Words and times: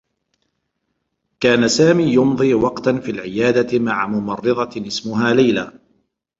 كان 1.39 1.67
سامي 1.67 2.03
يمضي 2.13 2.53
وقتا 2.53 2.93
في 2.99 3.11
العيادة 3.11 3.79
مع 3.79 4.07
ممرّضة 4.07 4.87
اسمها 4.87 5.33
ليلى. 5.33 5.79